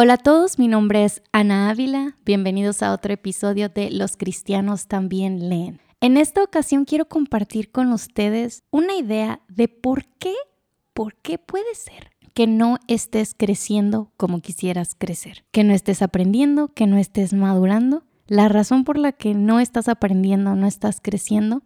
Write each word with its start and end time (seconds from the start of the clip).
Hola 0.00 0.12
a 0.12 0.18
todos, 0.18 0.60
mi 0.60 0.68
nombre 0.68 1.04
es 1.04 1.22
Ana 1.32 1.70
Ávila. 1.70 2.14
Bienvenidos 2.24 2.84
a 2.84 2.92
otro 2.92 3.12
episodio 3.12 3.68
de 3.68 3.90
Los 3.90 4.16
cristianos 4.16 4.86
también 4.86 5.48
leen. 5.48 5.80
En 6.00 6.16
esta 6.16 6.44
ocasión 6.44 6.84
quiero 6.84 7.08
compartir 7.08 7.72
con 7.72 7.92
ustedes 7.92 8.62
una 8.70 8.94
idea 8.94 9.40
de 9.48 9.66
por 9.66 10.04
qué, 10.20 10.34
por 10.94 11.16
qué 11.16 11.36
puede 11.36 11.74
ser 11.74 12.12
que 12.32 12.46
no 12.46 12.78
estés 12.86 13.34
creciendo 13.36 14.12
como 14.16 14.40
quisieras 14.40 14.94
crecer, 14.96 15.44
que 15.50 15.64
no 15.64 15.74
estés 15.74 16.00
aprendiendo, 16.00 16.68
que 16.68 16.86
no 16.86 16.96
estés 16.96 17.32
madurando. 17.32 18.04
La 18.28 18.48
razón 18.48 18.84
por 18.84 18.98
la 18.98 19.10
que 19.10 19.34
no 19.34 19.58
estás 19.58 19.88
aprendiendo, 19.88 20.54
no 20.54 20.68
estás 20.68 21.00
creciendo, 21.02 21.64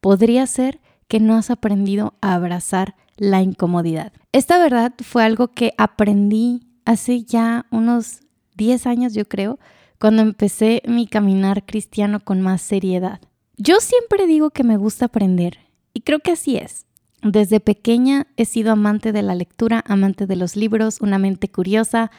podría 0.00 0.46
ser 0.46 0.80
que 1.06 1.20
no 1.20 1.34
has 1.34 1.50
aprendido 1.50 2.14
a 2.22 2.32
abrazar 2.32 2.96
la 3.18 3.42
incomodidad. 3.42 4.14
Esta 4.32 4.56
verdad 4.56 4.94
fue 5.02 5.22
algo 5.22 5.48
que 5.48 5.74
aprendí 5.76 6.62
hace 6.84 7.22
ya 7.22 7.66
unos 7.70 8.20
10 8.56 8.86
años, 8.86 9.14
yo 9.14 9.26
creo, 9.26 9.58
cuando 9.98 10.22
empecé 10.22 10.82
mi 10.86 11.06
caminar 11.06 11.64
cristiano 11.64 12.20
con 12.20 12.40
más 12.40 12.62
seriedad. 12.62 13.20
Yo 13.56 13.80
siempre 13.80 14.26
digo 14.26 14.50
que 14.50 14.64
me 14.64 14.76
gusta 14.76 15.06
aprender, 15.06 15.58
y 15.92 16.00
creo 16.00 16.18
que 16.18 16.32
así 16.32 16.56
es. 16.56 16.86
Desde 17.22 17.58
pequeña 17.58 18.26
he 18.36 18.44
sido 18.44 18.72
amante 18.72 19.12
de 19.12 19.22
la 19.22 19.34
lectura, 19.34 19.82
amante 19.86 20.26
de 20.26 20.36
los 20.36 20.56
libros, 20.56 21.00
una 21.00 21.18
mente 21.18 21.48
curiosa. 21.48 22.10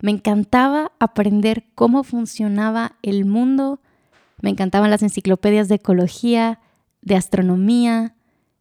Me 0.00 0.12
encantaba 0.12 0.92
aprender 1.00 1.64
cómo 1.74 2.04
funcionaba 2.04 2.96
el 3.02 3.24
mundo. 3.24 3.80
Me 4.40 4.50
encantaban 4.50 4.90
las 4.90 5.02
enciclopedias 5.02 5.68
de 5.68 5.76
ecología, 5.76 6.60
de 7.00 7.16
astronomía, 7.16 8.14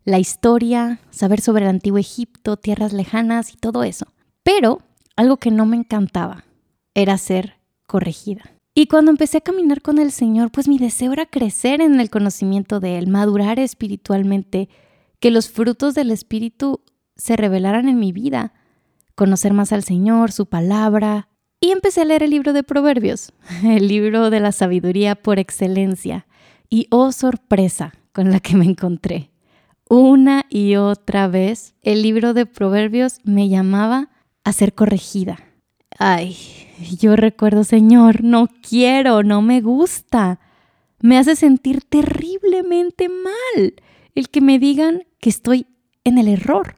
la 0.04 0.18
historia, 0.18 1.00
saber 1.12 1.40
sobre 1.42 1.66
el 1.66 1.70
antiguo 1.70 2.00
Egipto, 2.00 2.58
tierras 2.58 2.94
lejanas 2.94 3.54
y 3.54 3.58
todo 3.58 3.84
eso. 3.84 4.08
Pero 4.42 4.82
algo 5.16 5.38
que 5.38 5.52
no 5.52 5.66
me 5.66 5.78
encantaba 5.78 6.46
era 6.94 7.18
ser 7.18 7.56
corregida. 7.88 8.44
Y 8.74 8.88
cuando 8.88 9.12
empecé 9.12 9.40
a 9.40 9.42
caminar 9.42 9.82
con 9.82 10.00
el 10.00 10.12
Señor, 10.12 10.52
pues 10.52 10.68
mi 10.68 10.78
deseo 10.78 11.12
era 11.12 11.26
crecer 11.26 11.82
en 11.82 12.00
el 12.00 12.10
conocimiento 12.10 12.80
de 12.80 12.98
Él, 12.98 13.08
madurar 13.08 13.60
espiritualmente, 13.60 14.70
que 15.20 15.32
los 15.32 15.50
frutos 15.50 15.94
del 15.94 16.10
Espíritu 16.10 16.82
se 17.18 17.36
revelaran 17.36 17.90
en 17.90 18.00
mi 18.00 18.14
vida, 18.14 18.54
conocer 19.16 19.54
más 19.54 19.74
al 19.74 19.84
Señor, 19.84 20.32
su 20.32 20.46
palabra. 20.46 21.28
Y 21.60 21.72
empecé 21.72 22.02
a 22.02 22.06
leer 22.06 22.24
el 22.24 22.30
libro 22.30 22.54
de 22.54 22.64
Proverbios, 22.64 23.34
el 23.64 23.88
libro 23.88 24.30
de 24.30 24.40
la 24.40 24.54
sabiduría 24.54 25.16
por 25.16 25.38
excelencia. 25.38 26.26
Y 26.70 26.88
oh 26.92 27.12
sorpresa 27.12 27.94
con 28.14 28.32
la 28.32 28.40
que 28.40 28.56
me 28.56 28.66
encontré. 28.66 29.32
Una 29.90 30.46
y 30.50 30.78
otra 30.78 31.28
vez 31.28 31.76
el 31.82 32.02
libro 32.02 32.34
de 32.34 32.46
Proverbios 32.46 33.18
me 33.26 33.50
llamaba 33.50 34.11
a 34.44 34.54
ser 34.54 34.74
corregida. 34.74 35.40
Ay, 35.98 36.36
yo 37.00 37.16
recuerdo, 37.16 37.64
Señor, 37.64 38.24
no 38.24 38.48
quiero, 38.48 39.24
no 39.24 39.42
me 39.42 39.62
gusta. 39.62 40.40
Me 41.00 41.18
hace 41.18 41.36
sentir 41.36 41.82
terriblemente 41.84 43.10
mal 43.10 43.76
el 44.16 44.30
que 44.30 44.42
me 44.42 44.60
digan 44.60 45.04
que 45.20 45.30
estoy 45.30 45.68
en 46.04 46.18
el 46.18 46.28
error. 46.28 46.78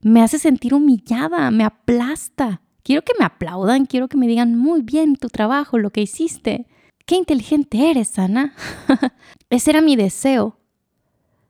Me 0.00 0.22
hace 0.22 0.38
sentir 0.38 0.74
humillada, 0.74 1.50
me 1.50 1.64
aplasta. 1.64 2.62
Quiero 2.82 3.02
que 3.02 3.14
me 3.18 3.24
aplaudan, 3.24 3.86
quiero 3.86 4.06
que 4.08 4.16
me 4.16 4.28
digan 4.28 4.56
muy 4.56 4.82
bien 4.82 5.16
tu 5.16 5.28
trabajo, 5.28 5.78
lo 5.78 5.90
que 5.90 6.02
hiciste. 6.02 6.66
Qué 7.06 7.16
inteligente 7.16 7.90
eres, 7.90 8.18
Ana. 8.18 8.54
Ese 9.50 9.70
era 9.70 9.80
mi 9.80 9.96
deseo. 9.96 10.58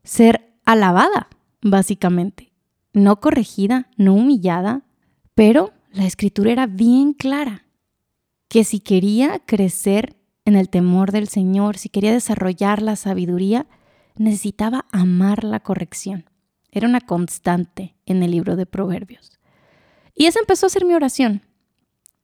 Ser 0.05 0.55
alabada, 0.65 1.29
básicamente. 1.61 2.53
No 2.95 3.21
corregida, 3.21 3.91
no 3.99 4.15
humillada, 4.15 4.86
pero 5.37 5.75
la 5.93 6.07
escritura 6.07 6.51
era 6.51 6.67
bien 6.67 7.13
clara, 7.13 7.67
que 8.49 8.65
si 8.65 8.81
quería 8.81 9.39
crecer 9.41 10.17
en 10.47 10.57
el 10.57 10.71
temor 10.71 11.13
del 11.13 11.29
Señor, 11.29 11.77
si 11.77 11.91
quería 11.91 12.13
desarrollar 12.13 12.81
la 12.81 12.97
sabiduría, 12.97 13.67
necesitaba 14.17 14.87
amar 14.93 15.45
la 15.45 15.61
corrección. 15.61 16.25
Era 16.73 16.89
una 16.89 17.03
constante 17.03 17.97
en 18.07 18.23
el 18.23 18.31
libro 18.31 18.57
de 18.57 18.65
Proverbios. 18.65 19.39
Y 20.15 20.25
esa 20.25 20.41
empezó 20.41 20.67
a 20.67 20.71
ser 20.71 20.87
mi 20.87 20.95
oración. 20.95 21.43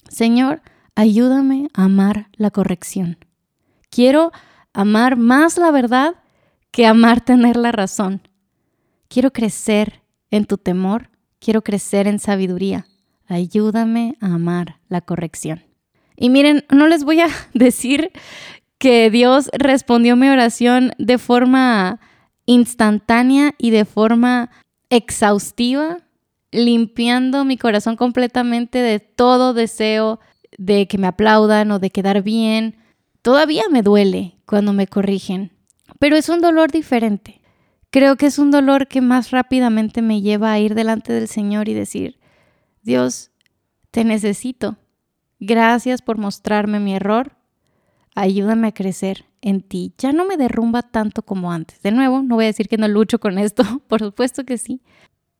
Señor, 0.08 0.62
ayúdame 0.94 1.68
a 1.74 1.84
amar 1.84 2.30
la 2.32 2.50
corrección. 2.50 3.18
Quiero 3.90 4.32
amar 4.72 5.16
más 5.16 5.58
la 5.58 5.70
verdad 5.70 6.14
que 6.70 6.86
amar 6.86 7.22
tener 7.22 7.56
la 7.58 7.72
razón. 7.72 8.26
Quiero 9.08 9.34
crecer 9.34 10.02
en 10.30 10.46
tu 10.46 10.56
temor, 10.56 11.10
quiero 11.38 11.60
crecer 11.60 12.06
en 12.06 12.18
sabiduría 12.18 12.86
ayúdame 13.32 14.16
a 14.20 14.34
amar 14.34 14.76
la 14.88 15.00
corrección. 15.00 15.62
Y 16.16 16.30
miren, 16.30 16.64
no 16.70 16.86
les 16.86 17.04
voy 17.04 17.20
a 17.20 17.28
decir 17.54 18.10
que 18.78 19.10
Dios 19.10 19.48
respondió 19.52 20.16
mi 20.16 20.28
oración 20.28 20.92
de 20.98 21.18
forma 21.18 22.00
instantánea 22.46 23.54
y 23.58 23.70
de 23.70 23.84
forma 23.84 24.50
exhaustiva, 24.90 25.98
limpiando 26.50 27.44
mi 27.44 27.56
corazón 27.56 27.96
completamente 27.96 28.78
de 28.78 29.00
todo 29.00 29.54
deseo 29.54 30.20
de 30.58 30.86
que 30.86 30.98
me 30.98 31.06
aplaudan 31.06 31.70
o 31.70 31.78
de 31.78 31.90
quedar 31.90 32.22
bien. 32.22 32.76
Todavía 33.22 33.62
me 33.70 33.82
duele 33.82 34.36
cuando 34.44 34.72
me 34.72 34.86
corrigen, 34.86 35.52
pero 35.98 36.16
es 36.16 36.28
un 36.28 36.40
dolor 36.40 36.70
diferente. 36.70 37.40
Creo 37.90 38.16
que 38.16 38.26
es 38.26 38.38
un 38.38 38.50
dolor 38.50 38.88
que 38.88 39.00
más 39.00 39.30
rápidamente 39.30 40.02
me 40.02 40.20
lleva 40.20 40.52
a 40.52 40.58
ir 40.58 40.74
delante 40.74 41.12
del 41.12 41.28
Señor 41.28 41.68
y 41.68 41.74
decir, 41.74 42.18
Dios, 42.82 43.30
te 43.90 44.04
necesito. 44.04 44.76
Gracias 45.38 46.02
por 46.02 46.18
mostrarme 46.18 46.80
mi 46.80 46.94
error. 46.94 47.36
Ayúdame 48.14 48.68
a 48.68 48.74
crecer 48.74 49.24
en 49.40 49.62
ti. 49.62 49.94
Ya 49.98 50.12
no 50.12 50.24
me 50.24 50.36
derrumba 50.36 50.82
tanto 50.82 51.22
como 51.22 51.52
antes. 51.52 51.80
De 51.82 51.92
nuevo, 51.92 52.22
no 52.22 52.36
voy 52.36 52.44
a 52.44 52.48
decir 52.48 52.68
que 52.68 52.76
no 52.76 52.88
lucho 52.88 53.18
con 53.20 53.38
esto, 53.38 53.64
por 53.88 54.00
supuesto 54.00 54.44
que 54.44 54.58
sí. 54.58 54.82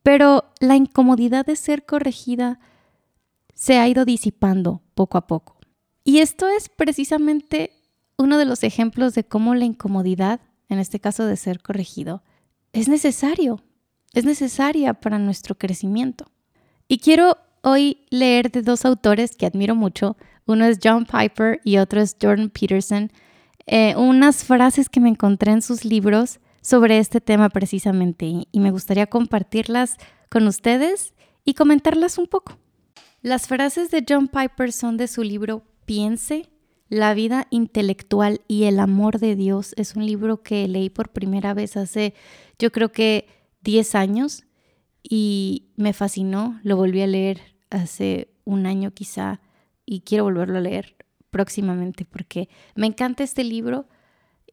Pero 0.03 0.45
la 0.61 0.77
incomodidad 0.77 1.47
de 1.47 1.57
ser 1.57 1.85
corregida 1.85 2.59
se 3.55 3.79
ha 3.79 3.89
ido 3.89 4.05
disipando 4.05 4.83
poco 4.95 5.19
a 5.19 5.27
poco. 5.27 5.57
Y 6.05 6.19
esto 6.19 6.49
es 6.49 6.69
precisamente 6.69 7.73
uno 8.17 8.39
de 8.39 8.45
los 8.45 8.65
ejemplos 8.65 9.15
de 9.15 9.25
cómo 9.25 9.55
la 9.55 9.65
incomodidad, 9.65 10.41
en 10.69 10.79
este 10.79 11.01
caso 11.01 11.27
de 11.27 11.37
ser 11.37 11.63
corregido, 11.63 12.23
es 12.73 12.89
necesario, 12.89 13.61
es 14.13 14.25
necesaria 14.25 14.95
para 14.95 15.19
nuestro 15.19 15.57
crecimiento. 15.57 16.27
Y 16.93 16.99
quiero 16.99 17.39
hoy 17.63 18.05
leer 18.11 18.51
de 18.51 18.61
dos 18.61 18.85
autores 18.85 19.35
que 19.35 19.47
admiro 19.47 19.75
mucho. 19.75 20.19
Uno 20.45 20.67
es 20.67 20.79
John 20.85 21.07
Piper 21.07 21.59
y 21.65 21.79
otro 21.79 22.03
es 22.03 22.19
Jordan 22.21 22.51
Peterson. 22.51 23.11
Eh, 23.67 23.95
unas 23.97 24.45
frases 24.45 24.91
que 24.91 25.01
me 25.01 25.09
encontré 25.09 25.53
en 25.53 25.63
sus 25.63 25.87
libros 25.87 26.39
sobre 26.61 26.99
este 26.99 27.23
tema 27.23 27.49
precisamente 27.49 28.47
y 28.53 28.61
me 28.61 28.71
gustaría 28.71 29.07
compartirlas 29.07 29.97
con 30.29 30.47
ustedes 30.47 31.15
y 31.47 31.55
comentarlas 31.55 32.19
un 32.19 32.27
poco. 32.27 32.59
Las 33.23 33.47
frases 33.47 33.91
de 33.91 34.05
John 34.07 34.29
Piper 34.29 34.71
son 34.71 34.99
de 34.99 35.09
su 35.09 35.23
libro 35.23 35.63
Piense, 35.87 36.51
la 36.91 37.15
vida 37.15 37.47
intelectual 37.49 38.43
y 38.49 38.65
el 38.65 38.79
amor 38.79 39.19
de 39.19 39.35
Dios. 39.35 39.73
Es 39.79 39.97
un 39.97 40.05
libro 40.05 40.43
que 40.43 40.69
leí 40.69 40.91
por 40.91 41.09
primera 41.09 41.55
vez 41.55 41.79
hace 41.79 42.13
yo 42.59 42.71
creo 42.71 42.93
que 42.93 43.29
10 43.63 43.95
años 43.95 44.45
y 45.03 45.67
me 45.77 45.93
fascinó, 45.93 46.61
lo 46.63 46.77
volví 46.77 47.03
a 47.03 47.07
leer 47.07 47.41
hace 47.71 48.29
un 48.45 48.67
año 48.67 48.93
quizá 48.93 49.41
y 49.85 50.01
quiero 50.01 50.25
volverlo 50.25 50.59
a 50.59 50.63
leer 50.63 50.97
próximamente 51.31 52.05
porque 52.05 52.49
me 52.75 52.87
encanta 52.87 53.25
este 53.25 53.43
libro 53.43 53.87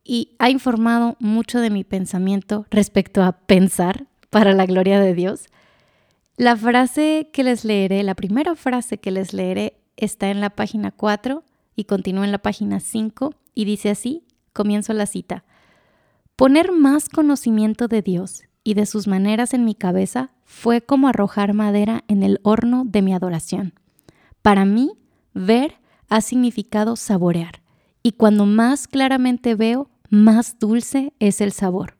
y 0.03 0.35
ha 0.39 0.49
informado 0.49 1.17
mucho 1.19 1.59
de 1.59 1.69
mi 1.69 1.83
pensamiento 1.83 2.65
respecto 2.71 3.21
a 3.21 3.33
pensar 3.33 4.07
para 4.29 4.53
la 4.53 4.65
gloria 4.65 4.99
de 4.99 5.13
Dios. 5.13 5.47
La 6.37 6.55
frase 6.55 7.29
que 7.33 7.43
les 7.43 7.65
leeré, 7.65 8.01
la 8.03 8.15
primera 8.15 8.55
frase 8.55 8.97
que 8.97 9.11
les 9.11 9.33
leeré 9.33 9.77
está 9.97 10.29
en 10.29 10.39
la 10.39 10.49
página 10.49 10.91
4 10.91 11.43
y 11.75 11.83
continúa 11.83 12.25
en 12.25 12.31
la 12.31 12.39
página 12.39 12.79
5 12.79 13.35
y 13.53 13.65
dice 13.65 13.89
así, 13.89 14.23
comienzo 14.53 14.93
la 14.93 15.05
cita, 15.05 15.43
poner 16.35 16.71
más 16.71 17.09
conocimiento 17.09 17.87
de 17.87 18.01
Dios 18.01 18.43
y 18.63 18.73
de 18.73 18.85
sus 18.85 19.07
maneras 19.07 19.53
en 19.53 19.65
mi 19.65 19.75
cabeza 19.75 20.31
fue 20.49 20.81
como 20.81 21.07
arrojar 21.07 21.53
madera 21.53 22.03
en 22.07 22.23
el 22.23 22.39
horno 22.41 22.83
de 22.83 23.03
mi 23.03 23.13
adoración. 23.13 23.75
Para 24.41 24.65
mí, 24.65 24.93
ver 25.35 25.75
ha 26.09 26.21
significado 26.21 26.95
saborear, 26.95 27.61
y 28.01 28.13
cuando 28.13 28.47
más 28.47 28.87
claramente 28.87 29.53
veo, 29.53 29.91
más 30.09 30.57
dulce 30.57 31.13
es 31.19 31.39
el 31.39 31.51
sabor. 31.51 31.97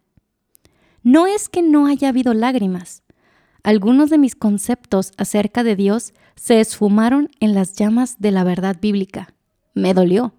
No 1.04 1.28
es 1.28 1.48
que 1.48 1.62
no 1.62 1.86
haya 1.86 2.10
habido 2.10 2.34
lágrimas. 2.34 3.04
Algunos 3.62 4.10
de 4.10 4.18
mis 4.18 4.36
conceptos 4.36 5.12
acerca 5.18 5.64
de 5.64 5.76
Dios 5.76 6.14
se 6.36 6.60
esfumaron 6.60 7.30
en 7.40 7.54
las 7.54 7.74
llamas 7.74 8.20
de 8.20 8.32
la 8.32 8.44
verdad 8.44 8.78
bíblica. 8.82 9.36
Me 9.76 9.94
dolió. 9.94 10.34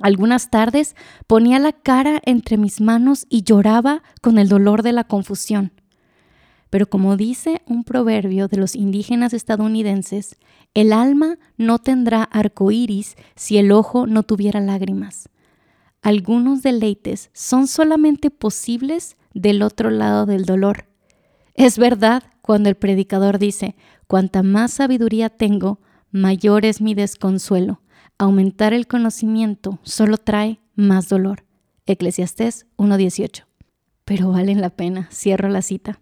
Algunas 0.00 0.50
tardes 0.50 0.96
ponía 1.28 1.60
la 1.60 1.72
cara 1.72 2.20
entre 2.24 2.56
mis 2.56 2.80
manos 2.80 3.26
y 3.30 3.44
lloraba 3.44 4.02
con 4.20 4.36
el 4.36 4.48
dolor 4.48 4.82
de 4.82 4.92
la 4.92 5.04
confusión. 5.04 5.72
Pero 6.70 6.88
como 6.88 7.16
dice 7.16 7.62
un 7.66 7.82
proverbio 7.82 8.46
de 8.46 8.56
los 8.56 8.76
indígenas 8.76 9.34
estadounidenses, 9.34 10.36
el 10.72 10.92
alma 10.92 11.38
no 11.56 11.80
tendrá 11.80 12.22
arco 12.22 12.70
iris 12.70 13.16
si 13.34 13.58
el 13.58 13.72
ojo 13.72 14.06
no 14.06 14.22
tuviera 14.22 14.60
lágrimas. 14.60 15.28
Algunos 16.00 16.62
deleites 16.62 17.30
son 17.34 17.66
solamente 17.66 18.30
posibles 18.30 19.16
del 19.34 19.62
otro 19.62 19.90
lado 19.90 20.26
del 20.26 20.44
dolor. 20.46 20.86
Es 21.54 21.76
verdad 21.76 22.22
cuando 22.40 22.68
el 22.68 22.76
predicador 22.76 23.38
dice, 23.38 23.76
cuanta 24.06 24.42
más 24.42 24.72
sabiduría 24.72 25.28
tengo, 25.28 25.80
mayor 26.10 26.64
es 26.64 26.80
mi 26.80 26.94
desconsuelo. 26.94 27.82
Aumentar 28.16 28.72
el 28.72 28.86
conocimiento 28.86 29.78
solo 29.82 30.18
trae 30.18 30.60
más 30.74 31.08
dolor. 31.08 31.44
Eclesiastés 31.86 32.66
1.18. 32.76 33.44
Pero 34.04 34.30
valen 34.30 34.60
la 34.60 34.70
pena, 34.70 35.08
cierro 35.12 35.48
la 35.48 35.62
cita. 35.62 36.00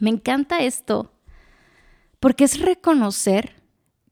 Me 0.00 0.10
encanta 0.10 0.60
esto 0.60 1.12
porque 2.20 2.44
es 2.44 2.60
reconocer 2.60 3.60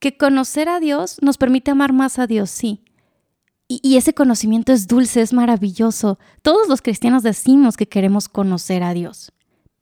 que 0.01 0.17
conocer 0.17 0.69
a 0.69 0.81
Dios 0.81 1.19
nos 1.23 1.39
permite 1.39 1.71
amar 1.71 1.93
más 1.93 2.19
a 2.19 2.27
Dios, 2.27 2.51
sí. 2.51 2.83
Y, 3.71 3.99
ese 3.99 4.15
conocimiento 4.15 4.73
es 4.73 4.87
dulce, 4.87 5.21
es 5.21 5.35
maravilloso. 5.35 6.19
Todos 6.41 6.69
los 6.69 6.81
cristianos 6.81 7.23
decimos 7.23 7.77
que 7.77 7.87
queremos 7.87 8.27
conocer 8.27 8.83
a 8.83 8.95
Dios, 8.95 9.33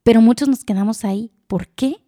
pero 0.02 0.20
muchos 0.20 0.48
nos 0.48 0.64
quedamos 0.64 1.04
ahí. 1.04 1.30
¿Por 1.46 1.68
qué? 1.68 2.04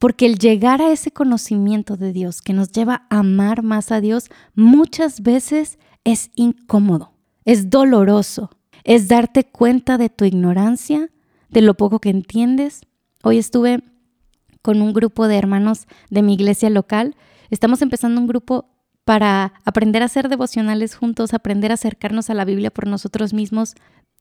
Porque 0.00 0.26
el 0.26 0.36
llegar 0.36 0.82
a 0.82 0.90
ese 0.90 1.12
conocimiento 1.12 1.96
de 1.96 2.12
Dios 2.12 2.42
que 2.42 2.52
nos 2.52 2.72
lleva 2.72 3.06
a 3.08 3.20
amar 3.20 3.62
más 3.62 3.92
a 3.92 4.00
Dios 4.00 4.30
muchas 4.56 5.22
veces 5.22 5.78
es 6.02 6.32
incómodo, 6.34 7.12
es 7.44 7.70
doloroso, 7.70 8.50
es 8.82 9.06
darte 9.06 9.44
cuenta 9.44 9.98
de 9.98 10.10
tu 10.10 10.24
ignorancia, 10.24 11.10
de 11.50 11.60
lo 11.60 11.74
poco 11.74 12.00
que 12.00 12.10
entiendes. 12.10 12.80
Hoy 13.28 13.38
estuve 13.38 13.82
con 14.62 14.80
un 14.80 14.92
grupo 14.92 15.26
de 15.26 15.36
hermanos 15.36 15.88
de 16.10 16.22
mi 16.22 16.34
iglesia 16.34 16.70
local. 16.70 17.16
Estamos 17.50 17.82
empezando 17.82 18.20
un 18.20 18.28
grupo 18.28 18.68
para 19.04 19.54
aprender 19.64 20.02
a 20.02 20.04
hacer 20.04 20.28
devocionales 20.28 20.94
juntos, 20.94 21.34
aprender 21.34 21.72
a 21.72 21.74
acercarnos 21.74 22.30
a 22.30 22.34
la 22.34 22.44
Biblia 22.44 22.70
por 22.70 22.86
nosotros 22.86 23.34
mismos. 23.34 23.74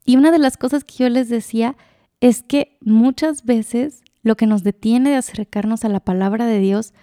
Y 0.06 0.16
una 0.18 0.32
de 0.32 0.40
las 0.40 0.58
cosas 0.58 0.84
que 0.84 0.96
yo 0.96 1.10
les 1.10 1.30
decía 1.30 1.78
es 2.20 2.42
que 2.42 2.80
muchas 2.82 3.46
veces 3.46 4.02
lo 4.24 4.36
que 4.36 4.48
nos 4.48 4.64
detiene 4.64 5.12
de 5.12 5.18
acercarnos 5.18 5.86
a 5.86 5.90
la 5.90 6.00
palabra 6.00 6.48
de 6.48 6.58
Dios 6.58 6.96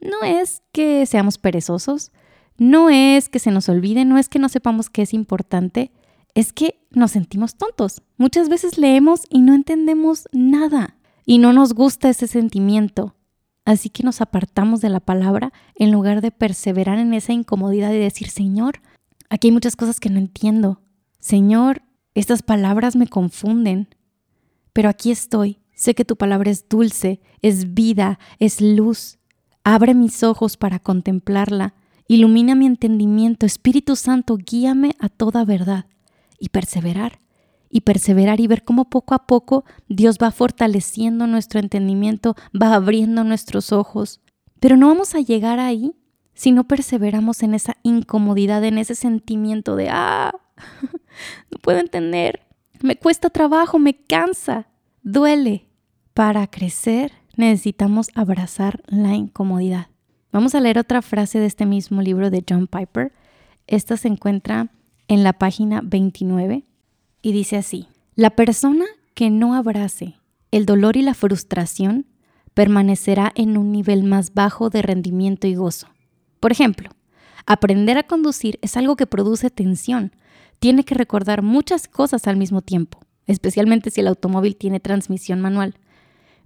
no 0.00 0.22
es 0.22 0.62
que 0.72 1.04
seamos 1.04 1.36
perezosos, 1.36 2.10
no 2.56 2.88
es 2.88 3.28
que 3.28 3.38
se 3.38 3.50
nos 3.50 3.68
olvide, 3.68 4.06
no 4.06 4.16
es 4.16 4.30
que 4.30 4.38
no 4.38 4.48
sepamos 4.48 4.88
que 4.88 5.02
es 5.02 5.12
importante, 5.12 5.92
es 6.34 6.54
que 6.54 6.80
nos 6.90 7.10
sentimos 7.10 7.56
tontos. 7.56 8.00
Muchas 8.16 8.48
veces 8.48 8.78
leemos 8.78 9.24
y 9.28 9.42
no 9.42 9.52
entendemos 9.52 10.26
nada 10.32 10.96
y 11.30 11.38
no 11.38 11.52
nos 11.52 11.74
gusta 11.74 12.08
ese 12.08 12.26
sentimiento. 12.26 13.14
Así 13.64 13.88
que 13.88 14.02
nos 14.02 14.20
apartamos 14.20 14.80
de 14.80 14.88
la 14.88 14.98
palabra 14.98 15.52
en 15.76 15.92
lugar 15.92 16.22
de 16.22 16.32
perseverar 16.32 16.98
en 16.98 17.14
esa 17.14 17.32
incomodidad 17.32 17.92
y 17.92 17.98
decir, 17.98 18.28
Señor, 18.28 18.80
aquí 19.28 19.46
hay 19.46 19.52
muchas 19.52 19.76
cosas 19.76 20.00
que 20.00 20.10
no 20.10 20.18
entiendo. 20.18 20.80
Señor, 21.20 21.82
estas 22.16 22.42
palabras 22.42 22.96
me 22.96 23.06
confunden. 23.06 23.94
Pero 24.72 24.88
aquí 24.88 25.12
estoy. 25.12 25.60
Sé 25.72 25.94
que 25.94 26.04
tu 26.04 26.16
palabra 26.16 26.50
es 26.50 26.68
dulce, 26.68 27.20
es 27.42 27.74
vida, 27.74 28.18
es 28.40 28.60
luz. 28.60 29.20
Abre 29.62 29.94
mis 29.94 30.24
ojos 30.24 30.56
para 30.56 30.80
contemplarla. 30.80 31.74
Ilumina 32.08 32.56
mi 32.56 32.66
entendimiento. 32.66 33.46
Espíritu 33.46 33.94
Santo, 33.94 34.36
guíame 34.36 34.96
a 34.98 35.08
toda 35.08 35.44
verdad. 35.44 35.86
Y 36.40 36.48
perseverar 36.48 37.20
y 37.70 37.82
perseverar 37.82 38.40
y 38.40 38.48
ver 38.48 38.64
cómo 38.64 38.90
poco 38.90 39.14
a 39.14 39.26
poco 39.26 39.64
Dios 39.88 40.18
va 40.20 40.32
fortaleciendo 40.32 41.26
nuestro 41.26 41.60
entendimiento, 41.60 42.34
va 42.60 42.74
abriendo 42.74 43.22
nuestros 43.24 43.72
ojos. 43.72 44.20
Pero 44.58 44.76
no 44.76 44.88
vamos 44.88 45.14
a 45.14 45.20
llegar 45.20 45.60
ahí 45.60 45.94
si 46.34 46.52
no 46.52 46.64
perseveramos 46.64 47.42
en 47.42 47.54
esa 47.54 47.76
incomodidad, 47.82 48.64
en 48.64 48.78
ese 48.78 48.94
sentimiento 48.94 49.76
de, 49.76 49.88
ah, 49.90 50.34
no 51.50 51.58
puedo 51.62 51.78
entender, 51.78 52.42
me 52.82 52.96
cuesta 52.96 53.30
trabajo, 53.30 53.78
me 53.78 53.94
cansa, 53.94 54.66
duele. 55.02 55.66
Para 56.12 56.48
crecer 56.48 57.12
necesitamos 57.36 58.08
abrazar 58.14 58.82
la 58.86 59.14
incomodidad. 59.14 59.88
Vamos 60.32 60.54
a 60.54 60.60
leer 60.60 60.78
otra 60.78 61.02
frase 61.02 61.38
de 61.38 61.46
este 61.46 61.66
mismo 61.66 62.02
libro 62.02 62.30
de 62.30 62.44
John 62.48 62.66
Piper. 62.66 63.12
Esta 63.66 63.96
se 63.96 64.08
encuentra 64.08 64.70
en 65.08 65.24
la 65.24 65.32
página 65.34 65.80
29 65.82 66.64
y 67.22 67.32
dice 67.32 67.56
así, 67.56 67.88
la 68.14 68.30
persona 68.30 68.84
que 69.14 69.30
no 69.30 69.54
abrace 69.54 70.14
el 70.50 70.66
dolor 70.66 70.96
y 70.96 71.02
la 71.02 71.14
frustración 71.14 72.06
permanecerá 72.54 73.32
en 73.36 73.56
un 73.56 73.70
nivel 73.70 74.02
más 74.02 74.34
bajo 74.34 74.70
de 74.70 74.82
rendimiento 74.82 75.46
y 75.46 75.54
gozo. 75.54 75.88
Por 76.40 76.52
ejemplo, 76.52 76.90
aprender 77.46 77.98
a 77.98 78.02
conducir 78.02 78.58
es 78.62 78.76
algo 78.76 78.96
que 78.96 79.06
produce 79.06 79.50
tensión. 79.50 80.12
Tiene 80.58 80.84
que 80.84 80.94
recordar 80.94 81.42
muchas 81.42 81.86
cosas 81.86 82.26
al 82.26 82.36
mismo 82.36 82.62
tiempo, 82.62 83.00
especialmente 83.26 83.90
si 83.90 84.00
el 84.00 84.08
automóvil 84.08 84.56
tiene 84.56 84.80
transmisión 84.80 85.40
manual. 85.40 85.76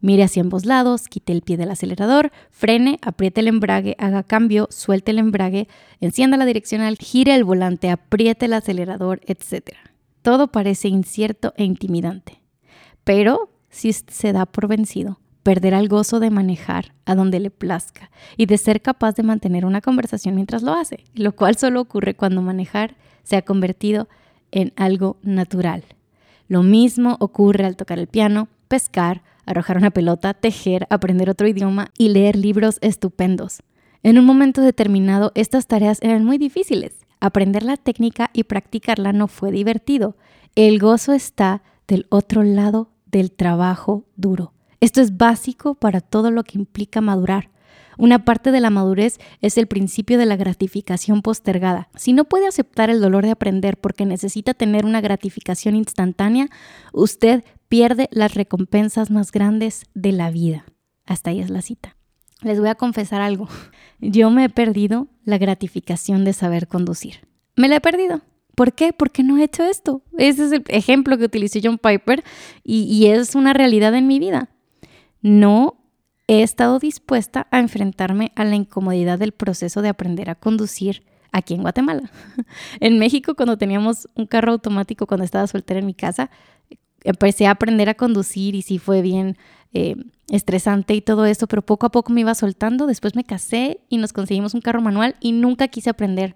Mire 0.00 0.24
hacia 0.24 0.42
ambos 0.42 0.66
lados, 0.66 1.08
quite 1.08 1.32
el 1.32 1.40
pie 1.40 1.56
del 1.56 1.70
acelerador, 1.70 2.30
frene, 2.50 2.98
apriete 3.00 3.40
el 3.40 3.48
embrague, 3.48 3.96
haga 3.98 4.22
cambio, 4.22 4.68
suelte 4.70 5.12
el 5.12 5.18
embrague, 5.18 5.66
encienda 6.00 6.36
la 6.36 6.44
direccional, 6.44 6.98
gire 6.98 7.34
el 7.34 7.44
volante, 7.44 7.88
apriete 7.88 8.44
el 8.44 8.52
acelerador, 8.52 9.22
etc. 9.26 9.70
Todo 10.24 10.48
parece 10.48 10.88
incierto 10.88 11.52
e 11.58 11.64
intimidante. 11.64 12.40
Pero 13.04 13.50
si 13.68 13.92
se 13.92 14.32
da 14.32 14.46
por 14.46 14.68
vencido, 14.68 15.20
perderá 15.42 15.78
el 15.78 15.88
gozo 15.90 16.18
de 16.18 16.30
manejar 16.30 16.94
a 17.04 17.14
donde 17.14 17.40
le 17.40 17.50
plazca 17.50 18.10
y 18.38 18.46
de 18.46 18.56
ser 18.56 18.80
capaz 18.80 19.14
de 19.16 19.22
mantener 19.22 19.66
una 19.66 19.82
conversación 19.82 20.34
mientras 20.34 20.62
lo 20.62 20.72
hace, 20.72 21.04
lo 21.12 21.36
cual 21.36 21.56
solo 21.56 21.82
ocurre 21.82 22.14
cuando 22.14 22.40
manejar 22.40 22.96
se 23.22 23.36
ha 23.36 23.42
convertido 23.42 24.08
en 24.50 24.72
algo 24.76 25.18
natural. 25.20 25.84
Lo 26.48 26.62
mismo 26.62 27.18
ocurre 27.20 27.66
al 27.66 27.76
tocar 27.76 27.98
el 27.98 28.06
piano, 28.06 28.48
pescar, 28.66 29.20
arrojar 29.44 29.76
una 29.76 29.90
pelota, 29.90 30.32
tejer, 30.32 30.86
aprender 30.88 31.28
otro 31.28 31.46
idioma 31.48 31.90
y 31.98 32.08
leer 32.08 32.36
libros 32.36 32.78
estupendos. 32.80 33.62
En 34.02 34.18
un 34.18 34.24
momento 34.24 34.62
determinado, 34.62 35.32
estas 35.34 35.66
tareas 35.66 35.98
eran 36.00 36.24
muy 36.24 36.38
difíciles 36.38 37.03
Aprender 37.24 37.62
la 37.62 37.78
técnica 37.78 38.28
y 38.34 38.44
practicarla 38.44 39.14
no 39.14 39.28
fue 39.28 39.50
divertido. 39.50 40.14
El 40.56 40.78
gozo 40.78 41.14
está 41.14 41.62
del 41.88 42.04
otro 42.10 42.42
lado 42.42 42.90
del 43.06 43.32
trabajo 43.32 44.04
duro. 44.14 44.52
Esto 44.80 45.00
es 45.00 45.16
básico 45.16 45.74
para 45.74 46.02
todo 46.02 46.30
lo 46.30 46.44
que 46.44 46.58
implica 46.58 47.00
madurar. 47.00 47.48
Una 47.96 48.26
parte 48.26 48.52
de 48.52 48.60
la 48.60 48.68
madurez 48.68 49.20
es 49.40 49.56
el 49.56 49.68
principio 49.68 50.18
de 50.18 50.26
la 50.26 50.36
gratificación 50.36 51.22
postergada. 51.22 51.88
Si 51.96 52.12
no 52.12 52.26
puede 52.26 52.46
aceptar 52.46 52.90
el 52.90 53.00
dolor 53.00 53.24
de 53.24 53.30
aprender 53.30 53.78
porque 53.78 54.04
necesita 54.04 54.52
tener 54.52 54.84
una 54.84 55.00
gratificación 55.00 55.76
instantánea, 55.76 56.48
usted 56.92 57.42
pierde 57.68 58.10
las 58.12 58.34
recompensas 58.34 59.10
más 59.10 59.32
grandes 59.32 59.86
de 59.94 60.12
la 60.12 60.30
vida. 60.30 60.66
Hasta 61.06 61.30
ahí 61.30 61.40
es 61.40 61.48
la 61.48 61.62
cita. 61.62 61.96
Les 62.44 62.60
voy 62.60 62.68
a 62.68 62.74
confesar 62.74 63.22
algo. 63.22 63.48
Yo 64.00 64.30
me 64.30 64.44
he 64.44 64.48
perdido 64.48 65.08
la 65.24 65.38
gratificación 65.38 66.24
de 66.24 66.32
saber 66.32 66.68
conducir. 66.68 67.26
Me 67.56 67.68
la 67.68 67.76
he 67.76 67.80
perdido. 67.80 68.20
¿Por 68.54 68.74
qué? 68.74 68.92
Porque 68.92 69.22
no 69.22 69.38
he 69.38 69.44
hecho 69.44 69.64
esto. 69.64 70.02
Ese 70.16 70.44
es 70.44 70.52
el 70.52 70.62
ejemplo 70.68 71.18
que 71.18 71.24
utilizó 71.24 71.58
John 71.62 71.78
Piper 71.78 72.22
y, 72.62 72.82
y 72.82 73.06
es 73.06 73.34
una 73.34 73.52
realidad 73.52 73.94
en 73.94 74.06
mi 74.06 74.18
vida. 74.20 74.50
No 75.22 75.80
he 76.28 76.42
estado 76.42 76.78
dispuesta 76.78 77.48
a 77.50 77.58
enfrentarme 77.58 78.32
a 78.36 78.44
la 78.44 78.54
incomodidad 78.54 79.18
del 79.18 79.32
proceso 79.32 79.82
de 79.82 79.88
aprender 79.88 80.30
a 80.30 80.34
conducir 80.34 81.04
aquí 81.32 81.54
en 81.54 81.62
Guatemala. 81.62 82.10
En 82.80 82.98
México, 82.98 83.34
cuando 83.34 83.58
teníamos 83.58 84.08
un 84.14 84.26
carro 84.26 84.52
automático, 84.52 85.06
cuando 85.06 85.24
estaba 85.24 85.46
soltera 85.46 85.80
en 85.80 85.86
mi 85.86 85.94
casa, 85.94 86.30
empecé 87.04 87.46
a 87.46 87.52
aprender 87.52 87.88
a 87.88 87.94
conducir 87.94 88.54
y 88.54 88.62
sí 88.62 88.78
fue 88.78 89.02
bien 89.02 89.36
eh, 89.72 89.96
estresante 90.28 90.94
y 90.94 91.00
todo 91.00 91.26
eso, 91.26 91.46
pero 91.46 91.62
poco 91.62 91.86
a 91.86 91.90
poco 91.90 92.12
me 92.12 92.22
iba 92.22 92.34
soltando. 92.34 92.86
Después 92.86 93.14
me 93.14 93.24
casé 93.24 93.80
y 93.88 93.98
nos 93.98 94.12
conseguimos 94.12 94.54
un 94.54 94.60
carro 94.60 94.80
manual 94.80 95.14
y 95.20 95.32
nunca 95.32 95.68
quise 95.68 95.90
aprender 95.90 96.34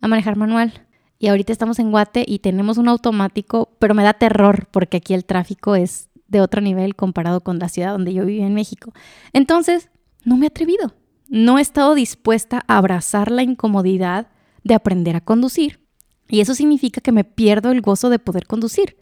a 0.00 0.08
manejar 0.08 0.36
manual. 0.36 0.86
Y 1.18 1.28
ahorita 1.28 1.52
estamos 1.52 1.78
en 1.78 1.90
Guate 1.90 2.24
y 2.26 2.38
tenemos 2.38 2.78
un 2.78 2.88
automático, 2.88 3.76
pero 3.78 3.94
me 3.94 4.02
da 4.02 4.14
terror 4.14 4.68
porque 4.70 4.98
aquí 4.98 5.14
el 5.14 5.24
tráfico 5.24 5.74
es 5.74 6.08
de 6.28 6.40
otro 6.40 6.60
nivel 6.60 6.94
comparado 6.94 7.40
con 7.40 7.58
la 7.58 7.68
ciudad 7.68 7.92
donde 7.92 8.14
yo 8.14 8.24
vivía 8.24 8.46
en 8.46 8.54
México. 8.54 8.92
Entonces, 9.32 9.90
no 10.24 10.36
me 10.36 10.46
he 10.46 10.48
atrevido. 10.48 10.94
No 11.28 11.58
he 11.58 11.62
estado 11.62 11.94
dispuesta 11.94 12.62
a 12.66 12.78
abrazar 12.78 13.30
la 13.30 13.42
incomodidad 13.42 14.28
de 14.64 14.74
aprender 14.74 15.16
a 15.16 15.20
conducir. 15.20 15.80
Y 16.28 16.40
eso 16.40 16.54
significa 16.54 17.00
que 17.00 17.12
me 17.12 17.24
pierdo 17.24 17.70
el 17.70 17.80
gozo 17.80 18.08
de 18.08 18.18
poder 18.18 18.46
conducir 18.46 18.96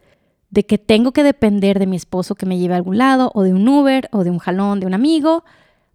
de 0.50 0.64
que 0.64 0.78
tengo 0.78 1.12
que 1.12 1.22
depender 1.22 1.78
de 1.78 1.86
mi 1.86 1.96
esposo 1.96 2.34
que 2.34 2.46
me 2.46 2.58
lleve 2.58 2.74
a 2.74 2.78
algún 2.78 2.98
lado, 2.98 3.30
o 3.34 3.42
de 3.42 3.52
un 3.52 3.68
Uber, 3.68 4.08
o 4.12 4.24
de 4.24 4.30
un 4.30 4.38
jalón 4.38 4.80
de 4.80 4.86
un 4.86 4.94
amigo, 4.94 5.44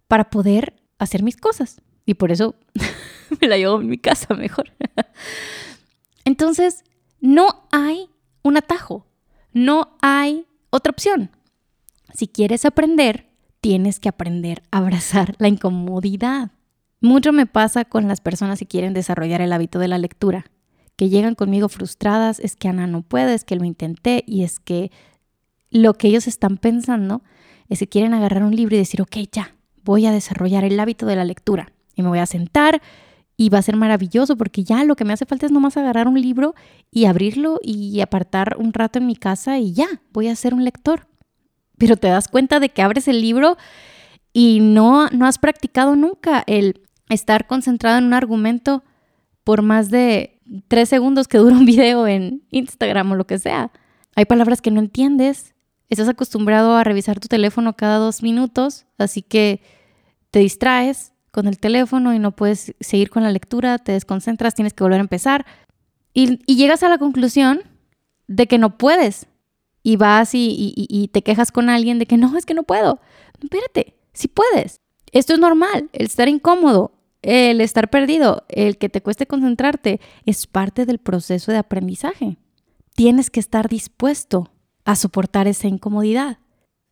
para 0.08 0.30
poder 0.30 0.74
hacer 0.98 1.22
mis 1.22 1.36
cosas. 1.36 1.80
Y 2.06 2.14
por 2.14 2.30
eso 2.30 2.54
me 3.40 3.48
la 3.48 3.56
llevo 3.56 3.80
en 3.80 3.88
mi 3.88 3.98
casa 3.98 4.34
mejor. 4.34 4.72
Entonces, 6.24 6.84
no 7.20 7.66
hay 7.72 8.10
un 8.42 8.56
atajo, 8.56 9.06
no 9.52 9.96
hay 10.02 10.46
otra 10.70 10.90
opción. 10.90 11.30
Si 12.12 12.28
quieres 12.28 12.64
aprender, 12.64 13.30
tienes 13.60 13.98
que 13.98 14.08
aprender 14.08 14.62
a 14.70 14.78
abrazar 14.78 15.34
la 15.38 15.48
incomodidad. 15.48 16.52
Mucho 17.00 17.32
me 17.32 17.46
pasa 17.46 17.84
con 17.84 18.08
las 18.08 18.20
personas 18.20 18.58
que 18.58 18.66
quieren 18.66 18.94
desarrollar 18.94 19.40
el 19.40 19.52
hábito 19.52 19.78
de 19.78 19.88
la 19.88 19.98
lectura, 19.98 20.46
que 20.96 21.08
llegan 21.08 21.34
conmigo 21.34 21.68
frustradas, 21.68 22.40
es 22.40 22.56
que 22.56 22.68
Ana 22.68 22.86
no 22.86 23.02
puede, 23.02 23.34
es 23.34 23.44
que 23.44 23.56
lo 23.56 23.64
intenté 23.64 24.24
y 24.26 24.44
es 24.44 24.60
que 24.60 24.90
lo 25.70 25.94
que 25.94 26.08
ellos 26.08 26.26
están 26.26 26.56
pensando 26.56 27.22
es 27.68 27.80
que 27.80 27.88
quieren 27.88 28.14
agarrar 28.14 28.44
un 28.44 28.54
libro 28.54 28.76
y 28.76 28.78
decir, 28.78 29.02
ok, 29.02 29.16
ya, 29.32 29.56
voy 29.82 30.06
a 30.06 30.12
desarrollar 30.12 30.64
el 30.64 30.78
hábito 30.78 31.06
de 31.06 31.16
la 31.16 31.24
lectura 31.24 31.72
y 31.94 32.02
me 32.02 32.08
voy 32.08 32.18
a 32.18 32.26
sentar 32.26 32.80
y 33.36 33.48
va 33.48 33.58
a 33.58 33.62
ser 33.62 33.76
maravilloso 33.76 34.36
porque 34.36 34.62
ya 34.62 34.84
lo 34.84 34.94
que 34.94 35.04
me 35.04 35.12
hace 35.12 35.26
falta 35.26 35.46
es 35.46 35.52
nomás 35.52 35.76
agarrar 35.76 36.06
un 36.06 36.20
libro 36.20 36.54
y 36.90 37.06
abrirlo 37.06 37.58
y 37.62 38.00
apartar 38.00 38.56
un 38.58 38.72
rato 38.72 38.98
en 38.98 39.06
mi 39.06 39.16
casa 39.16 39.58
y 39.58 39.72
ya, 39.72 39.86
voy 40.12 40.28
a 40.28 40.36
ser 40.36 40.54
un 40.54 40.64
lector. 40.64 41.08
Pero 41.76 41.96
te 41.96 42.06
das 42.06 42.28
cuenta 42.28 42.60
de 42.60 42.68
que 42.68 42.82
abres 42.82 43.08
el 43.08 43.20
libro 43.20 43.56
y 44.32 44.60
no, 44.60 45.08
no 45.08 45.26
has 45.26 45.38
practicado 45.38 45.96
nunca 45.96 46.44
el 46.46 46.82
estar 47.08 47.46
concentrado 47.46 47.98
en 47.98 48.04
un 48.04 48.14
argumento 48.14 48.84
por 49.42 49.62
más 49.62 49.90
de 49.90 50.33
tres 50.68 50.88
segundos 50.88 51.28
que 51.28 51.38
dura 51.38 51.56
un 51.56 51.66
video 51.66 52.06
en 52.06 52.42
Instagram 52.50 53.12
o 53.12 53.14
lo 53.14 53.26
que 53.26 53.38
sea. 53.38 53.70
Hay 54.16 54.24
palabras 54.24 54.60
que 54.60 54.70
no 54.70 54.80
entiendes. 54.80 55.54
Estás 55.88 56.08
acostumbrado 56.08 56.76
a 56.76 56.84
revisar 56.84 57.20
tu 57.20 57.28
teléfono 57.28 57.76
cada 57.76 57.98
dos 57.98 58.22
minutos, 58.22 58.86
así 58.98 59.22
que 59.22 59.60
te 60.30 60.40
distraes 60.40 61.12
con 61.30 61.46
el 61.46 61.58
teléfono 61.58 62.14
y 62.14 62.18
no 62.18 62.32
puedes 62.32 62.74
seguir 62.80 63.10
con 63.10 63.22
la 63.22 63.30
lectura, 63.30 63.78
te 63.78 63.92
desconcentras, 63.92 64.54
tienes 64.54 64.72
que 64.72 64.84
volver 64.84 65.00
a 65.00 65.02
empezar 65.02 65.44
y, 66.14 66.38
llegas 66.46 66.82
a 66.84 66.88
la 66.88 66.96
conclusión 66.96 67.62
de 68.28 68.46
que 68.46 68.56
no 68.56 68.78
puedes 68.78 69.26
y 69.82 69.96
vas 69.96 70.30
y, 70.32 71.10
te 71.12 71.22
quejas 71.22 71.52
con 71.52 71.68
alguien 71.68 71.98
de 71.98 72.06
que 72.06 72.16
no, 72.16 72.38
es 72.38 72.46
que 72.46 72.54
no 72.54 72.62
puedo. 72.62 73.00
Espérate, 73.42 73.96
si 74.12 74.28
puedes. 74.28 74.80
Esto 75.12 75.34
es 75.34 75.40
normal, 75.40 75.90
el 75.92 76.06
estar 76.06 76.28
incómodo, 76.28 76.92
el 77.24 77.62
estar 77.62 77.88
perdido, 77.88 78.44
el 78.48 78.76
que 78.76 78.90
te 78.90 79.02
cueste 79.02 79.26
concentrarte, 79.26 79.98
es 80.26 80.46
parte 80.46 80.84
del 80.84 80.98
proceso 80.98 81.52
de 81.52 81.58
aprendizaje. 81.58 82.36
Tienes 82.94 83.30
que 83.30 83.40
estar 83.40 83.68
dispuesto 83.68 84.52
a 84.84 84.94
soportar 84.94 85.48
esa 85.48 85.66
incomodidad. 85.66 86.38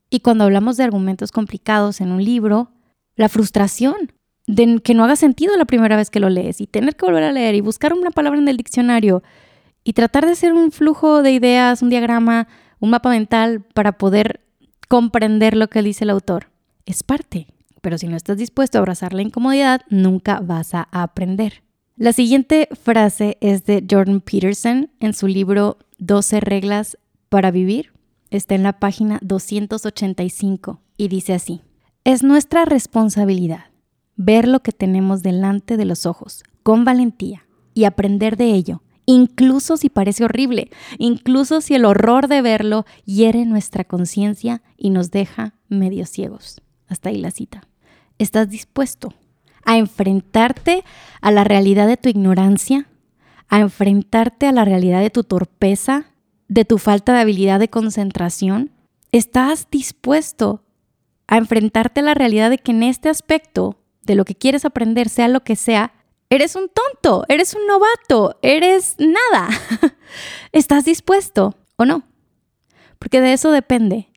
Y 0.09 0.21
cuando 0.21 0.45
hablamos 0.45 0.79
de 0.79 0.85
argumentos 0.85 1.33
complicados 1.33 2.01
en 2.01 2.13
un 2.13 2.25
libro, 2.25 2.71
la 3.15 3.29
frustración 3.29 4.13
de 4.47 4.81
que 4.83 4.95
no 4.95 5.05
haga 5.05 5.17
sentido 5.17 5.57
la 5.57 5.67
primera 5.67 5.97
vez 5.97 6.09
que 6.09 6.19
lo 6.19 6.31
lees 6.31 6.63
y 6.63 6.67
tener 6.67 6.97
que 6.97 7.05
volver 7.05 7.25
a 7.25 7.33
leer 7.33 7.55
y 7.55 7.61
buscar 7.61 7.93
una 7.93 8.11
palabra 8.11 8.41
en 8.41 8.49
el 8.49 8.57
diccionario 8.57 9.23
y 9.85 9.93
tratar 9.93 10.25
de 10.25 10.33
hacer 10.33 10.55
un 10.55 10.73
flujo 10.73 11.23
de 11.23 11.33
ideas, 11.33 11.83
un 11.83 11.91
diagrama, 11.91 12.49
un 12.81 12.91
mapa 12.91 13.11
mental 13.11 13.61
para 13.75 13.93
poder 13.93 14.41
comprender 14.89 15.57
lo 15.57 15.69
que 15.69 15.83
dice 15.83 16.05
el 16.05 16.11
autor. 16.11 16.51
Es 16.87 17.03
parte, 17.03 17.49
pero 17.83 17.99
si 17.99 18.09
no 18.09 18.17
estás 18.17 18.39
dispuesto 18.39 18.79
a 18.79 18.81
abrazar 18.81 19.13
la 19.13 19.21
incomodidad, 19.23 19.83
nunca 19.91 20.41
vas 20.41 20.75
a 20.75 20.89
aprender. 20.91 21.63
La 21.97 22.15
siguiente 22.15 22.69
frase 22.83 23.37
es 23.43 23.65
de 23.67 23.85
Jordan 23.89 24.23
Peterson 24.23 24.91
en 25.01 25.13
su 25.13 25.27
libro 25.27 25.77
12 25.99 26.41
reglas 26.41 26.97
para 27.29 27.51
vivir. 27.51 27.93
Está 28.31 28.55
en 28.55 28.63
la 28.63 28.79
página 28.79 29.19
285 29.23 30.81
y 30.97 31.09
dice 31.09 31.35
así, 31.35 31.61
es 32.05 32.23
nuestra 32.23 32.65
responsabilidad 32.65 33.67
ver 34.17 34.49
lo 34.49 34.61
que 34.61 34.73
tenemos 34.73 35.23
delante 35.23 35.77
de 35.77 35.85
los 35.85 36.07
ojos 36.07 36.45
con 36.63 36.85
valentía 36.85 37.47
y 37.75 37.85
aprender 37.85 38.37
de 38.37 38.53
ello, 38.53 38.83
incluso 39.07 39.77
si 39.77 39.89
parece 39.89 40.25
horrible, 40.25 40.71
incluso 40.99 41.61
si 41.61 41.75
el 41.75 41.85
horror 41.85 42.29
de 42.29 42.43
verlo 42.43 42.87
hiere 43.05 43.45
nuestra 43.45 43.85
conciencia 43.85 44.63
y 44.77 44.91
nos 44.91 45.11
deja 45.11 45.55
medio 45.69 46.07
ciegos. 46.07 46.61
Hasta 46.87 47.09
ahí 47.09 47.17
la 47.17 47.31
cita. 47.31 47.69
¿Estás 48.19 48.49
dispuesto 48.49 49.15
a 49.65 49.77
enfrentarte 49.77 50.85
a 51.21 51.31
la 51.31 51.45
realidad 51.45 51.87
de 51.87 51.97
tu 51.97 52.09
ignorancia? 52.09 52.87
¿A 53.49 53.61
enfrentarte 53.61 54.47
a 54.47 54.53
la 54.53 54.65
realidad 54.65 55.01
de 55.01 55.11
tu 55.11 55.25
torpeza? 55.25 56.07
¿De 56.49 56.65
tu 56.65 56.79
falta 56.79 57.13
de 57.15 57.21
habilidad 57.21 57.61
de 57.61 57.69
concentración? 57.69 58.71
¿Estás 59.13 59.69
dispuesto 59.71 60.65
a 61.27 61.37
enfrentarte 61.37 62.01
a 62.01 62.05
la 62.05 62.15
realidad 62.15 62.51
de 62.51 62.59
que 62.59 62.73
en 62.73 62.83
este 62.83 63.09
aspecto 63.09 63.79
de 64.03 64.15
lo 64.15 64.25
que 64.25 64.35
quieres 64.35 64.65
aprender, 64.65 65.09
sea 65.09 65.29
lo 65.29 65.41
que 65.41 65.57
sea, 65.57 65.93
eres 66.31 66.57
un 66.57 66.69
tonto, 66.69 67.25
eres 67.29 67.55
un 67.55 67.67
novato, 67.67 68.39
eres 68.43 68.97
nada. 68.99 69.49
¿Estás 70.53 70.85
dispuesto 70.85 71.57
o 71.77 71.85
no? 71.85 72.05
Porque 72.99 73.21
de 73.21 73.33
eso 73.33 73.51
depende. 73.51 74.09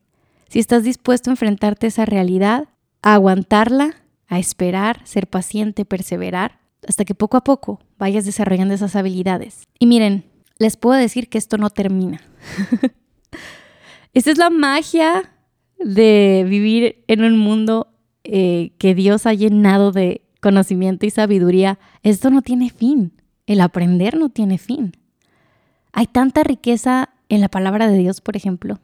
Si 0.50 0.60
estás 0.60 0.84
dispuesto 0.84 1.30
a 1.30 1.34
enfrentarte 1.34 1.88
a 1.88 1.90
esa 1.90 2.06
realidad, 2.06 2.70
a 3.06 3.14
aguantarla, 3.14 3.94
a 4.28 4.40
esperar, 4.40 5.00
ser 5.06 5.28
paciente, 5.28 5.86
perseverar, 5.86 6.60
hasta 6.88 7.06
que 7.06 7.14
poco 7.14 7.38
a 7.38 7.44
poco 7.44 7.80
vayas 8.00 8.26
desarrollando 8.26 8.74
esas 8.74 8.96
habilidades. 8.96 9.68
Y 9.78 9.86
miren, 9.86 10.26
les 10.58 10.76
puedo 10.76 11.00
decir 11.00 11.30
que 11.30 11.38
esto 11.38 11.60
no 11.60 11.70
termina. 11.70 12.20
Esta 14.16 14.32
es 14.32 14.40
la 14.40 14.50
magia 14.50 15.32
de 15.78 16.46
vivir 16.50 17.04
en 17.08 17.24
un 17.24 17.38
mundo 17.38 17.94
eh, 18.24 18.72
que 18.80 18.96
Dios 18.96 19.28
ha 19.28 19.34
llenado 19.36 19.92
de 19.92 20.24
conocimiento 20.42 21.06
y 21.06 21.12
sabiduría, 21.12 21.78
esto 22.02 22.32
no 22.32 22.42
tiene 22.42 22.72
fin. 22.72 23.22
El 23.46 23.62
aprender 23.62 24.18
no 24.18 24.30
tiene 24.30 24.58
fin. 24.58 24.94
Hay 25.92 26.08
tanta 26.08 26.44
riqueza 26.44 27.10
en 27.30 27.42
la 27.42 27.50
palabra 27.50 27.88
de 27.88 28.00
Dios, 28.00 28.22
por 28.22 28.36
ejemplo. 28.36 28.80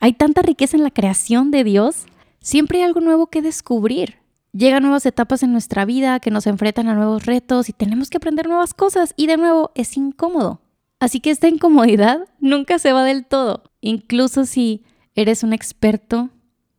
Hay 0.00 0.14
tanta 0.14 0.42
riqueza 0.42 0.76
en 0.76 0.82
la 0.82 0.90
creación 0.90 1.52
de 1.52 1.62
Dios. 1.62 2.06
Siempre 2.40 2.78
hay 2.78 2.84
algo 2.84 3.00
nuevo 3.00 3.26
que 3.26 3.42
descubrir. 3.42 4.16
Llegan 4.52 4.82
nuevas 4.82 5.04
etapas 5.04 5.42
en 5.42 5.52
nuestra 5.52 5.84
vida 5.84 6.20
que 6.20 6.30
nos 6.30 6.46
enfrentan 6.46 6.88
a 6.88 6.94
nuevos 6.94 7.26
retos 7.26 7.68
y 7.68 7.72
tenemos 7.72 8.08
que 8.08 8.16
aprender 8.16 8.48
nuevas 8.48 8.74
cosas 8.74 9.12
y 9.16 9.26
de 9.26 9.36
nuevo 9.36 9.70
es 9.74 9.96
incómodo. 9.96 10.60
Así 10.98 11.20
que 11.20 11.30
esta 11.30 11.48
incomodidad 11.48 12.26
nunca 12.40 12.78
se 12.78 12.92
va 12.92 13.04
del 13.04 13.26
todo. 13.26 13.64
Incluso 13.80 14.46
si 14.46 14.84
eres 15.14 15.42
un 15.42 15.52
experto 15.52 16.30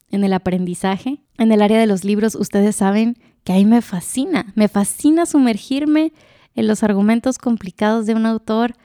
en 0.10 0.24
el 0.24 0.34
aprendizaje, 0.34 1.22
en 1.38 1.52
el 1.52 1.62
área 1.62 1.80
de 1.80 1.88
los 1.88 2.04
libros, 2.04 2.36
ustedes 2.36 2.76
saben 2.76 3.18
que 3.44 3.54
a 3.54 3.56
mí 3.56 3.66
me 3.66 3.82
fascina, 3.82 4.52
me 4.56 4.68
fascina 4.68 5.26
sumergirme 5.26 6.12
en 6.56 6.68
los 6.68 6.84
argumentos 6.84 7.38
complicados 7.38 8.06
de 8.06 8.16
un 8.16 8.26
autor, 8.26 8.76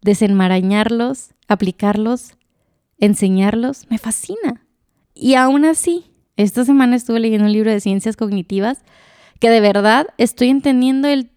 desenmarañarlos, 0.00 1.34
aplicarlos, 1.48 2.34
enseñarlos, 2.98 3.86
me 3.90 3.98
fascina. 3.98 4.66
Y 5.14 5.34
aún 5.34 5.64
así, 5.64 6.09
esta 6.42 6.64
semana 6.64 6.96
estuve 6.96 7.20
leyendo 7.20 7.46
un 7.46 7.52
libro 7.52 7.70
de 7.70 7.80
ciencias 7.80 8.16
cognitivas 8.16 8.82
que 9.38 9.50
de 9.50 9.60
verdad 9.60 10.08
estoy 10.18 10.48
entendiendo 10.48 11.08
el 11.08 11.30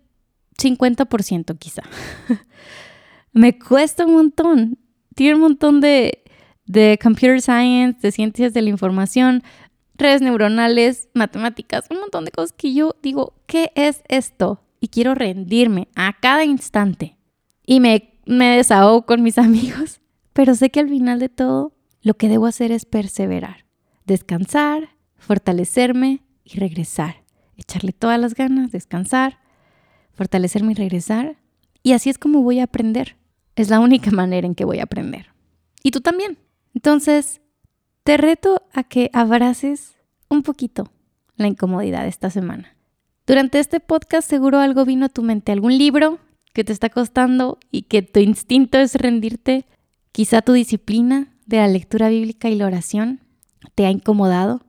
50% 0.57 1.57
quizá. 1.57 1.83
me 3.33 3.57
cuesta 3.57 4.05
un 4.05 4.13
montón. 4.13 4.77
Tiene 5.15 5.35
un 5.35 5.41
montón 5.41 5.79
de 5.79 6.23
de 6.65 6.99
computer 7.01 7.41
science, 7.41 7.99
de 8.01 8.11
ciencias 8.11 8.53
de 8.53 8.61
la 8.61 8.69
información, 8.69 9.43
redes 9.95 10.21
neuronales, 10.21 11.09
matemáticas, 11.13 11.85
un 11.89 11.99
montón 11.99 12.25
de 12.25 12.31
cosas 12.31 12.53
que 12.53 12.73
yo 12.73 12.95
digo, 13.01 13.33
¿qué 13.45 13.71
es 13.75 14.01
esto? 14.07 14.61
Y 14.79 14.87
quiero 14.87 15.15
rendirme 15.15 15.87
a 15.95 16.17
cada 16.19 16.45
instante. 16.45 17.17
Y 17.65 17.79
me, 17.79 18.17
me 18.25 18.57
desahogo 18.57 19.05
con 19.05 19.21
mis 19.23 19.37
amigos, 19.37 20.01
pero 20.33 20.55
sé 20.55 20.69
que 20.69 20.79
al 20.79 20.89
final 20.89 21.19
de 21.19 21.29
todo 21.29 21.73
lo 22.01 22.15
que 22.15 22.29
debo 22.29 22.47
hacer 22.47 22.71
es 22.71 22.85
perseverar, 22.85 23.65
descansar, 24.05 24.89
fortalecerme 25.23 26.21
y 26.43 26.59
regresar. 26.59 27.23
Echarle 27.57 27.93
todas 27.93 28.19
las 28.19 28.35
ganas, 28.35 28.71
descansar, 28.71 29.39
fortalecerme 30.11 30.73
y 30.73 30.75
regresar. 30.75 31.37
Y 31.81 31.93
así 31.93 32.09
es 32.09 32.17
como 32.17 32.43
voy 32.43 32.59
a 32.59 32.65
aprender. 32.65 33.15
Es 33.55 33.69
la 33.69 33.79
única 33.79 34.11
manera 34.11 34.45
en 34.45 34.55
que 34.55 34.65
voy 34.65 34.79
a 34.79 34.83
aprender. 34.83 35.27
Y 35.81 35.91
tú 35.91 36.01
también. 36.01 36.37
Entonces, 36.73 37.41
te 38.03 38.17
reto 38.17 38.63
a 38.73 38.83
que 38.83 39.09
abraces 39.13 39.95
un 40.29 40.43
poquito 40.43 40.91
la 41.35 41.47
incomodidad 41.47 42.07
esta 42.07 42.29
semana. 42.29 42.75
Durante 43.25 43.59
este 43.59 43.79
podcast 43.79 44.29
seguro 44.29 44.59
algo 44.59 44.85
vino 44.85 45.05
a 45.05 45.09
tu 45.09 45.21
mente, 45.21 45.51
algún 45.51 45.77
libro 45.77 46.19
que 46.53 46.63
te 46.63 46.73
está 46.73 46.89
costando 46.89 47.57
y 47.71 47.83
que 47.83 48.01
tu 48.01 48.19
instinto 48.19 48.77
es 48.77 48.95
rendirte, 48.95 49.65
quizá 50.11 50.41
tu 50.41 50.53
disciplina 50.53 51.33
de 51.45 51.57
la 51.57 51.67
lectura 51.67 52.09
bíblica 52.09 52.49
y 52.49 52.55
la 52.55 52.65
oración 52.65 53.21
te 53.75 53.85
ha 53.85 53.91
incomodado, 53.91 54.61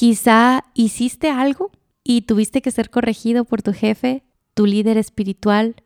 quizá 0.00 0.64
hiciste 0.72 1.28
algo 1.28 1.72
y 2.02 2.22
tuviste 2.22 2.62
que 2.62 2.70
ser 2.70 2.88
corregido 2.88 3.44
por 3.44 3.60
tu 3.60 3.74
jefe, 3.74 4.24
tu 4.54 4.64
líder 4.64 4.96
espiritual, 4.96 5.76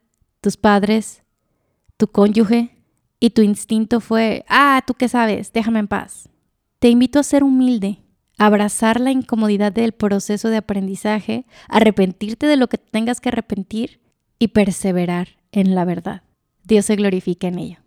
tus 0.41 0.57
padres, 0.57 1.25
tu 1.97 2.07
cónyuge, 2.07 2.77
y 3.19 3.31
tu 3.31 3.43
instinto 3.43 3.99
fue, 3.99 4.45
ah, 4.49 4.81
tú 4.87 4.95
qué 4.95 5.09
sabes, 5.09 5.53
déjame 5.53 5.81
en 5.81 5.89
paz. 5.89 6.29
Te 6.79 6.91
invito 6.91 7.19
a 7.19 7.25
ser 7.25 7.43
humilde, 7.43 8.03
a 8.39 8.47
abrazar 8.47 9.01
la 9.01 9.11
incomodidad 9.11 9.73
del 9.73 9.91
proceso 9.91 10.49
de 10.49 10.59
aprendizaje, 10.59 11.45
arrepentirte 11.69 12.47
de 12.47 12.57
lo 12.57 12.69
que 12.69 12.79
tengas 12.79 13.21
que 13.21 13.31
arrepentir 13.31 14.01
y 14.39 14.49
perseverar 14.49 15.41
en 15.51 15.75
la 15.75 15.85
verdad. 15.85 16.23
Dios 16.63 16.87
se 16.87 16.95
glorifica 16.95 17.49
en 17.49 17.59
ello. 17.59 17.84